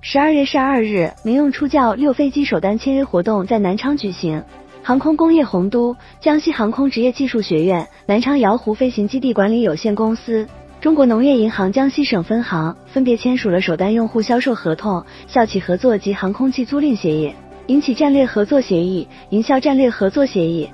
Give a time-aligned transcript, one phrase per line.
[0.00, 4.42] 十二月十二日，民用初教六飞机首单签约活动在南昌举行。
[4.80, 10.46] 航空工业红都、江西航空职业技术学院、南昌瑶湖飞行基地管理有限公司、
[10.80, 17.34] 中国农业银行江西省分行分别签署了首单用户销售合同、校企合作及航空器租赁协议、
[17.66, 20.70] 营企战略合作协议、营销战略合作协议。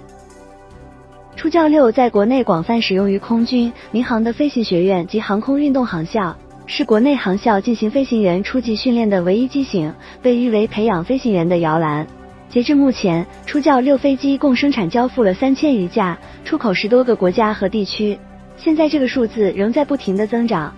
[1.35, 6.37] 初教六在国内广泛使用于空军、民航的飞行学院及航空运动航校，
[6.67, 12.07] 是国内航校进行飞行员初级训练的唯一机型，被誉为培养飞行员的摇篮。
[12.49, 18.19] 截至目前，初教六飞机共生产交付了三千余架，出口十多个国家和地区。
[18.57, 20.75] 现在这个数字仍在不停的增长。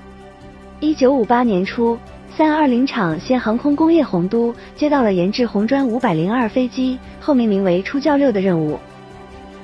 [0.81, 1.97] 一九五八年初，
[2.35, 8.79] 三二零厂先航空工业红都接到了研制红砖五百零二飞机，后命名为初教六的任务。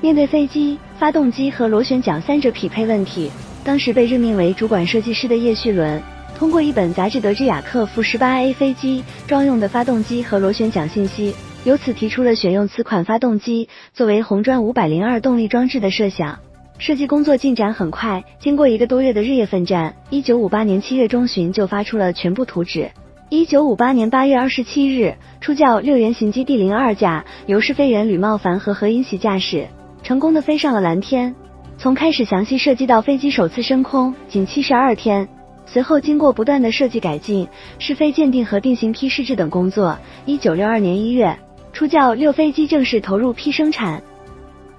[0.01, 3.31] 面对飞机、发动机和螺旋桨三者匹配问题，
[3.65, 6.03] 当时被任命为主管设计师的叶旭伦，
[6.37, 11.35] 通过一本杂志得知雅克负十八 A 飞机装用的发动机和螺旋桨信息。
[11.65, 16.39] 由此提出了选用此款发动机作为红砖五百零二动力装置的设想。
[16.79, 22.91] 设计工作进展很快，经过一个多月的日夜奋战，一九五八年七月中旬就发出了全部图纸。
[23.29, 29.69] 一九五八年八月二十七日，初教六原型机第零二架由试飞员吕茂凡和何英喜驾驶，
[30.03, 31.33] 成功的飞上了蓝天。
[31.79, 35.29] 从开始详细设计到飞机首次升空，仅七十二天。
[35.73, 41.35] 随后经过不断的设计改进、试飞鉴定和定型批试制等工作，一九六二年一月。
[41.73, 44.03] 初教六飞机正式投入批生产。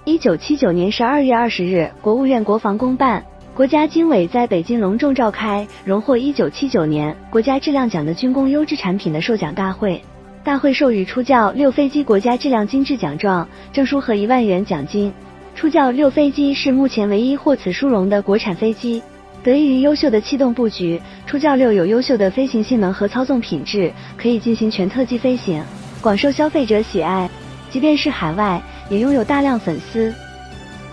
[0.05, 9.99] 一九七九年十二月二十日，国务院国防工办、国家经委在北京隆重召开荣获一九七九年国家质量奖的军工优质产品的授奖大会。
[10.43, 15.11] 大会授予初教六飞机国家质量金质奖状、证书和一万元奖金。
[15.55, 19.01] 初教六飞机是目前唯一获此殊荣的国产飞机。
[19.43, 25.61] 得益于优秀的气动布局，初教六有优秀的飞行性能和操纵品质，可以进行全特技飞行。
[26.01, 27.29] 广受消费者喜爱，
[27.69, 30.13] 即便是海外也拥有大量粉丝。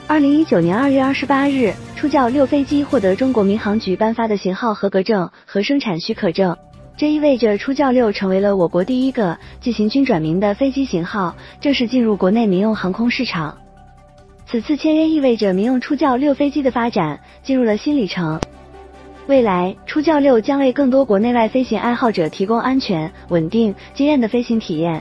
[0.09, 6.57] 二零一九年二月二十八日，初教六飞机获得中国民航局颁发的型号合格证和生产许可证，
[6.97, 13.57] 这意味着初教六成为了我国第一个进行军转民的飞机型号，正式进入国内民用航空市场。
[14.51, 18.41] 此次签约意味着民用初教六飞机的发展进入了新里程。
[19.29, 25.01] 未来，初教六将为更多国内外飞行爱好者提供安全、稳定、惊艳的飞行体验。